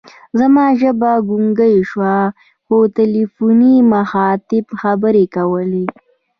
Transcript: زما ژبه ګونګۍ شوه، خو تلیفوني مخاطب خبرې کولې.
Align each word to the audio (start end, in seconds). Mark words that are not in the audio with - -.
زما 0.39 0.65
ژبه 0.79 1.11
ګونګۍ 1.29 1.75
شوه، 1.89 2.15
خو 2.65 2.77
تلیفوني 2.97 3.75
مخاطب 3.93 4.65
خبرې 4.81 5.25
کولې. 5.35 5.85